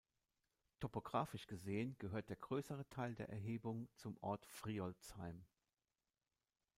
Topographisch 0.79 1.45
gesehen 1.45 1.95
gehört 1.99 2.29
der 2.29 2.35
größere 2.35 2.89
Teil 2.89 3.13
der 3.13 3.29
Erhebung 3.29 3.87
zum 3.93 4.17
Ort 4.19 4.47
Friolzheim. 4.47 5.45